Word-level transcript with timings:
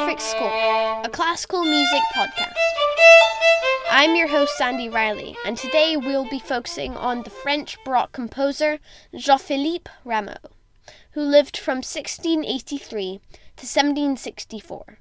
Perfect 0.00 0.22
Score, 0.22 1.02
a 1.04 1.10
classical 1.12 1.62
music 1.62 2.00
podcast. 2.14 2.54
I'm 3.90 4.16
your 4.16 4.28
host, 4.28 4.56
Sandy 4.56 4.88
Riley, 4.88 5.36
and 5.44 5.58
today 5.58 5.94
we'll 5.94 6.26
be 6.26 6.38
focusing 6.38 6.96
on 6.96 7.22
the 7.22 7.28
French 7.28 7.76
Baroque 7.84 8.10
composer 8.10 8.78
Jean 9.14 9.38
Philippe 9.38 9.90
Rameau, 10.06 10.38
who 11.10 11.20
lived 11.20 11.58
from 11.58 11.82
1683 11.82 13.20
to 13.56 13.66
1764. 13.66 14.98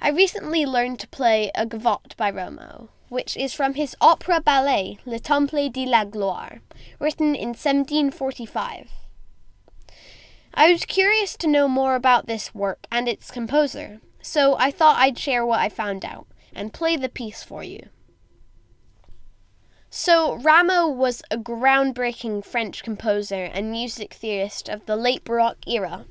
I 0.00 0.10
recently 0.10 0.64
learned 0.64 1.00
to 1.00 1.08
play 1.08 1.50
a 1.56 1.66
gavotte 1.66 2.16
by 2.16 2.30
Rameau, 2.30 2.90
which 3.08 3.36
is 3.36 3.54
from 3.54 3.74
his 3.74 3.96
opera 4.00 4.40
ballet 4.40 5.00
Le 5.04 5.18
Temple 5.18 5.68
de 5.68 5.84
la 5.84 6.04
Gloire, 6.04 6.60
written 7.00 7.34
in 7.34 7.48
1745. 7.48 8.88
I 10.54 10.72
was 10.72 10.84
curious 10.84 11.36
to 11.36 11.46
know 11.46 11.68
more 11.68 11.94
about 11.94 12.26
this 12.26 12.54
work 12.54 12.86
and 12.90 13.08
its 13.08 13.30
composer, 13.30 14.00
so 14.20 14.56
I 14.58 14.70
thought 14.70 14.98
I'd 14.98 15.18
share 15.18 15.44
what 15.44 15.60
I 15.60 15.68
found 15.68 16.04
out 16.04 16.26
and 16.54 16.72
play 16.72 16.96
the 16.96 17.08
piece 17.08 17.42
for 17.42 17.62
you. 17.62 17.88
So, 19.90 20.34
Rameau 20.34 20.88
was 20.88 21.22
a 21.30 21.38
groundbreaking 21.38 22.44
French 22.44 22.82
composer 22.82 23.44
and 23.44 23.70
music 23.70 24.14
theorist 24.14 24.68
of 24.68 24.84
the 24.84 24.96
late 24.96 25.24
Baroque 25.24 25.66
era. 25.66 26.04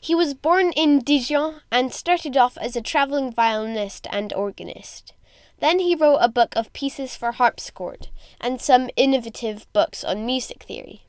He 0.00 0.14
was 0.14 0.32
born 0.32 0.72
in 0.72 1.00
Dijon 1.00 1.60
and 1.70 1.92
started 1.92 2.36
off 2.38 2.56
as 2.56 2.74
a 2.74 2.80
traveling 2.80 3.30
violinist 3.32 4.06
and 4.10 4.32
organist. 4.32 5.12
Then 5.58 5.78
he 5.78 5.94
wrote 5.94 6.20
a 6.20 6.28
book 6.28 6.56
of 6.56 6.72
pieces 6.72 7.16
for 7.16 7.32
harpsichord 7.32 8.08
and 8.40 8.62
some 8.62 8.88
innovative 8.96 9.70
books 9.74 10.02
on 10.02 10.24
music 10.24 10.62
theory. 10.62 11.02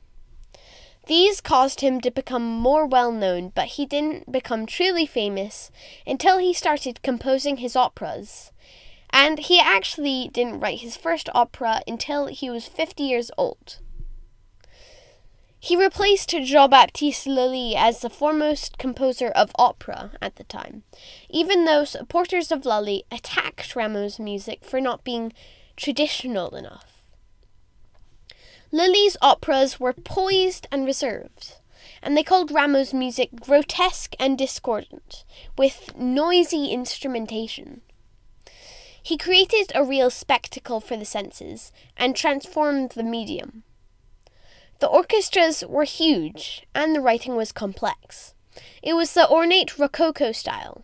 These 1.06 1.40
caused 1.40 1.80
him 1.80 2.00
to 2.02 2.10
become 2.10 2.44
more 2.44 2.86
well 2.86 3.10
known, 3.10 3.50
but 3.54 3.68
he 3.68 3.86
didn't 3.86 4.30
become 4.30 4.66
truly 4.66 5.04
famous 5.04 5.70
until 6.06 6.38
he 6.38 6.52
started 6.52 7.02
composing 7.02 7.56
his 7.56 7.74
operas. 7.74 8.52
And 9.10 9.38
he 9.40 9.60
actually 9.60 10.30
didn't 10.32 10.60
write 10.60 10.80
his 10.80 10.96
first 10.96 11.28
opera 11.34 11.82
until 11.86 12.26
he 12.26 12.48
was 12.48 12.66
50 12.66 13.02
years 13.02 13.30
old. 13.36 13.78
He 15.58 15.76
replaced 15.76 16.30
Jean 16.30 16.70
Baptiste 16.70 17.26
Lully 17.26 17.76
as 17.76 18.00
the 18.00 18.10
foremost 18.10 18.78
composer 18.78 19.28
of 19.28 19.52
opera 19.56 20.12
at 20.20 20.34
the 20.34 20.44
time, 20.44 20.82
even 21.30 21.66
though 21.66 21.84
supporters 21.84 22.50
of 22.50 22.64
Lully 22.64 23.04
attacked 23.12 23.76
Rameau's 23.76 24.18
music 24.18 24.64
for 24.64 24.80
not 24.80 25.04
being 25.04 25.32
traditional 25.76 26.56
enough. 26.56 26.91
Lully's 28.74 29.18
operas 29.20 29.78
were 29.78 29.92
poised 29.92 30.66
and 30.72 30.86
reserved, 30.86 31.56
and 32.02 32.16
they 32.16 32.22
called 32.22 32.50
Rameau's 32.50 32.94
music 32.94 33.28
grotesque 33.38 34.14
and 34.18 34.38
discordant, 34.38 35.24
with 35.58 35.94
noisy 35.94 36.70
instrumentation. 36.70 37.82
He 39.02 39.18
created 39.18 39.72
a 39.74 39.84
real 39.84 40.08
spectacle 40.08 40.80
for 40.80 40.96
the 40.96 41.04
senses 41.04 41.70
and 41.98 42.16
transformed 42.16 42.92
the 42.92 43.02
medium. 43.02 43.62
The 44.78 44.86
orchestras 44.86 45.62
were 45.68 45.84
huge, 45.84 46.66
and 46.74 46.96
the 46.96 47.00
writing 47.00 47.36
was 47.36 47.52
complex. 47.52 48.32
It 48.82 48.94
was 48.94 49.12
the 49.12 49.28
ornate 49.28 49.78
Rococo 49.78 50.32
style, 50.32 50.82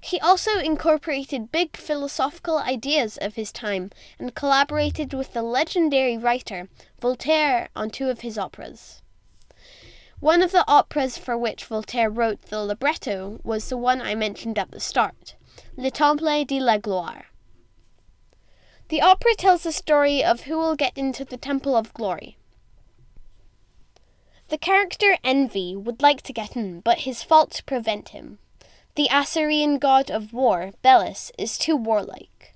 he 0.00 0.18
also 0.20 0.58
incorporated 0.58 1.52
big 1.52 1.76
philosophical 1.76 2.58
ideas 2.58 3.18
of 3.20 3.34
his 3.34 3.52
time 3.52 3.90
and 4.18 4.34
collaborated 4.34 5.12
with 5.12 5.32
the 5.34 5.42
legendary 5.42 6.16
writer 6.16 6.68
Voltaire 7.00 7.68
on 7.76 7.90
two 7.90 8.08
of 8.08 8.20
his 8.20 8.38
operas. 8.38 9.02
One 10.20 10.42
of 10.42 10.52
the 10.52 10.64
operas 10.68 11.16
for 11.16 11.36
which 11.36 11.64
Voltaire 11.64 12.10
wrote 12.10 12.42
the 12.42 12.62
libretto 12.62 13.40
was 13.42 13.68
the 13.68 13.76
one 13.76 14.00
I 14.00 14.14
mentioned 14.14 14.58
at 14.58 14.70
the 14.70 14.80
start, 14.80 15.34
Le 15.76 15.90
Temple 15.90 16.44
de 16.44 16.60
la 16.60 16.78
Gloire. 16.78 17.26
The 18.88 19.02
opera 19.02 19.34
tells 19.36 19.62
the 19.62 19.72
story 19.72 20.24
of 20.24 20.42
who 20.42 20.58
will 20.58 20.76
get 20.76 20.96
into 20.96 21.24
the 21.24 21.36
Temple 21.36 21.76
of 21.76 21.94
Glory. 21.94 22.36
The 24.48 24.58
character 24.58 25.16
Envy 25.22 25.76
would 25.76 26.02
like 26.02 26.22
to 26.22 26.32
get 26.32 26.56
in, 26.56 26.80
but 26.80 27.00
his 27.00 27.22
faults 27.22 27.60
prevent 27.60 28.08
him. 28.08 28.40
The 29.00 29.08
Assyrian 29.10 29.78
god 29.78 30.10
of 30.10 30.34
war, 30.34 30.72
Belus, 30.84 31.30
is 31.38 31.56
too 31.56 31.74
warlike. 31.74 32.54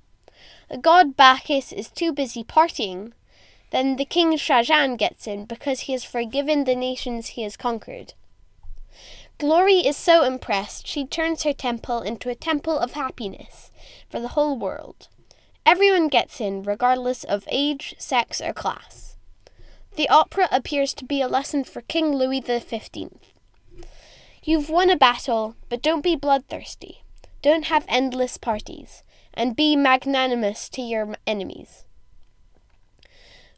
The 0.68 0.76
god 0.76 1.16
Bacchus 1.16 1.72
is 1.72 1.88
too 1.88 2.12
busy 2.12 2.44
partying. 2.44 3.12
Then 3.70 3.96
the 3.96 4.04
king 4.04 4.36
Trajan 4.36 4.96
gets 4.96 5.26
in 5.26 5.46
because 5.46 5.80
he 5.80 5.92
has 5.92 6.04
forgiven 6.04 6.64
the 6.64 6.76
nations 6.76 7.28
he 7.28 7.44
has 7.44 7.56
conquered. 7.56 8.12
Glory 9.38 9.76
is 9.86 9.96
so 9.96 10.22
impressed 10.22 10.86
she 10.86 11.06
turns 11.06 11.44
her 11.44 11.54
temple 11.54 12.02
into 12.02 12.28
a 12.28 12.34
temple 12.34 12.78
of 12.78 12.92
happiness 12.92 13.70
for 14.10 14.20
the 14.20 14.36
whole 14.36 14.58
world. 14.58 15.08
Everyone 15.64 16.08
gets 16.08 16.42
in, 16.42 16.62
regardless 16.62 17.24
of 17.24 17.48
age, 17.50 17.94
sex, 17.96 18.42
or 18.42 18.52
class. 18.52 19.16
The 19.96 20.10
opera 20.10 20.50
appears 20.52 20.92
to 20.92 21.06
be 21.06 21.22
a 21.22 21.26
lesson 21.26 21.64
for 21.64 21.80
King 21.80 22.14
Louis 22.14 22.42
XV. 22.42 23.33
You've 24.46 24.68
won 24.68 24.90
a 24.90 24.96
battle, 24.96 25.56
but 25.70 25.80
don't 25.80 26.02
be 26.02 26.16
bloodthirsty. 26.16 27.02
Don't 27.40 27.64
have 27.66 27.86
endless 27.88 28.36
parties, 28.36 29.02
and 29.32 29.56
be 29.56 29.74
magnanimous 29.74 30.68
to 30.70 30.82
your 30.82 31.16
enemies. 31.26 31.86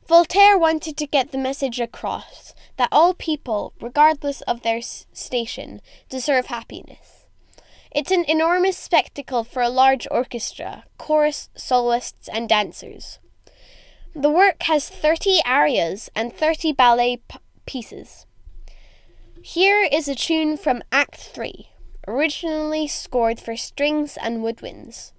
Voltaire 0.07 0.57
wanted 0.57 0.97
to 0.97 1.07
get 1.09 1.33
the 1.33 1.39
message 1.39 1.81
across 1.81 2.55
that 2.77 2.89
all 2.93 3.15
people, 3.15 3.73
regardless 3.81 4.43
of 4.43 4.63
their 4.63 4.81
station, 4.81 5.81
deserve 6.09 6.47
happiness. 6.47 7.27
It's 7.91 8.13
an 8.13 8.25
enormous 8.29 8.79
spectacle 8.79 9.43
for 9.43 9.63
a 9.63 9.69
large 9.69 10.07
orchestra, 10.13 10.85
chorus, 10.99 11.49
soloists, 11.57 12.29
and 12.29 12.49
dancers. 12.49 13.19
The 14.15 14.31
work 14.31 14.63
has 14.63 14.89
30 14.89 15.41
arias 15.45 16.11
and 16.15 16.33
30 16.33 16.73
ballet 16.73 17.17
p- 17.29 17.39
pieces. 17.67 18.26
Here 19.47 19.89
is 19.93 20.09
a 20.09 20.17
tune 20.17 20.57
from 20.57 20.83
Act 20.91 21.15
3, 21.15 21.69
originally 22.09 22.89
scored 22.89 23.39
for 23.39 23.57
strings 23.57 24.19
and 24.21 24.43
woodwinds. 24.43 25.13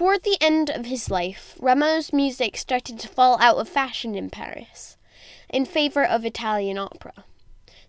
Toward 0.00 0.22
the 0.22 0.38
end 0.40 0.70
of 0.70 0.86
his 0.86 1.10
life, 1.10 1.58
Rameau's 1.60 2.10
music 2.10 2.56
started 2.56 2.98
to 3.00 3.06
fall 3.06 3.38
out 3.38 3.58
of 3.58 3.68
fashion 3.68 4.14
in 4.14 4.30
Paris 4.30 4.96
in 5.50 5.66
favor 5.66 6.02
of 6.02 6.24
Italian 6.24 6.78
opera. 6.78 7.26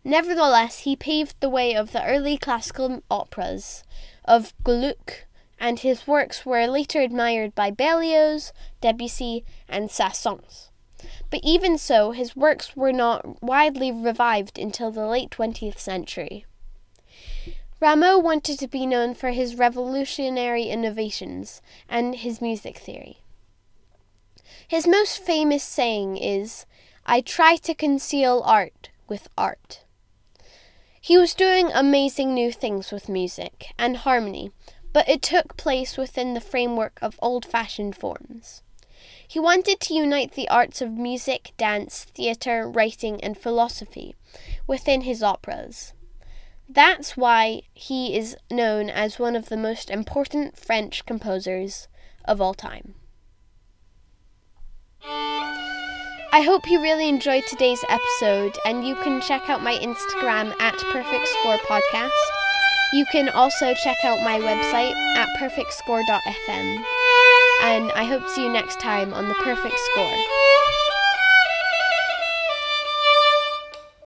Nevertheless, 0.03 0.79
he 0.79 0.97
paved 0.97 1.37
the 1.39 1.47
way 1.47 1.73
of 1.73 1.93
the 1.93 2.05
early 2.05 2.37
classical 2.37 3.01
operas 3.09 3.85
of 4.25 4.53
Gluck, 4.61 5.25
and 5.57 5.79
his 5.79 6.05
works 6.05 6.45
were 6.45 6.67
later 6.67 6.99
admired 6.99 7.55
by 7.55 7.71
Berlioz, 7.71 8.51
Debussy, 8.81 9.45
and 9.69 9.89
Saint-Saëns. 9.89 10.67
But 11.29 11.39
even 11.43 11.77
so, 11.77 12.11
his 12.11 12.35
works 12.35 12.75
were 12.75 12.91
not 12.91 13.41
widely 13.41 13.89
revived 13.89 14.59
until 14.59 14.91
the 14.91 15.07
late 15.07 15.29
20th 15.29 15.79
century. 15.79 16.45
Rameau 17.81 18.19
wanted 18.19 18.60
to 18.60 18.68
be 18.68 18.86
known 18.86 19.16
for 19.16 19.31
his 19.31 19.56
revolutionary 19.56 20.66
innovations 20.66 21.63
and 21.89 22.13
his 22.13 22.39
music 22.39 22.78
theory. 22.78 23.24
His 24.68 24.86
most 24.86 25.18
famous 25.18 25.63
saying 25.63 26.18
is, 26.18 26.68
I 27.07 27.22
try 27.22 27.56
to 27.56 27.74
conceal 27.74 28.44
art 28.45 28.92
with 29.07 29.28
art. 29.36 29.83
He 31.01 31.18
was 31.18 31.33
doing 31.33 31.72
amazing 31.74 32.36
new 32.36 32.51
things 32.51 32.92
with 32.92 33.10
music 33.10 33.74
and 33.80 33.98
harmony, 33.98 34.51
but 34.94 35.10
it 35.10 35.24
took 35.24 35.57
place 35.57 35.98
within 35.98 36.36
the 36.36 36.39
framework 36.39 37.00
of 37.01 37.18
old 37.19 37.45
fashioned 37.48 37.95
forms. 37.95 38.62
He 39.28 39.39
wanted 39.39 39.80
to 39.80 39.95
unite 39.95 40.33
the 40.33 40.50
arts 40.50 40.83
of 40.83 40.92
music, 40.92 41.54
dance, 41.57 42.04
theatre, 42.04 42.69
writing, 42.69 43.19
and 43.24 43.36
philosophy 43.36 44.16
within 44.68 45.01
his 45.01 45.24
operas. 45.24 45.94
That's 46.73 47.18
why 47.18 47.63
he 47.73 48.15
is 48.15 48.38
known 48.50 48.89
as 48.89 49.19
one 49.19 49.35
of 49.35 49.50
the 49.50 49.57
most 49.57 49.89
important 49.89 50.57
French 50.57 51.06
composers 51.06 51.89
of 52.23 52.39
all 52.39 52.53
time. 52.53 52.95
I 55.03 56.44
hope 56.45 56.71
you 56.71 56.81
really 56.81 57.09
enjoyed 57.09 57.44
today's 57.45 57.83
episode, 57.89 58.57
and 58.65 58.88
you 58.88 58.95
can 58.95 59.19
check 59.19 59.50
out 59.50 59.62
my 59.62 59.75
Instagram 59.79 60.57
at 60.62 60.77
Perfect 60.77 61.27
Score 61.27 61.57
Podcast. 61.57 62.09
You 62.94 63.06
can 63.12 63.27
also 63.27 63.73
check 63.73 63.97
out 64.06 64.23
my 64.23 64.39
website 64.39 64.95
at 65.18 65.27
perfectscore.fm. 65.39 66.83
And 67.63 67.91
I 67.91 68.06
hope 68.06 68.23
to 68.23 68.29
see 68.29 68.44
you 68.45 68.50
next 68.50 68.79
time 68.79 69.13
on 69.13 69.27
the 69.27 69.35
Perfect 69.35 69.77
Score. 69.77 70.18